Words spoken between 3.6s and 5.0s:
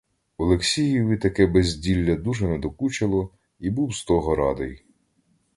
був з того радий.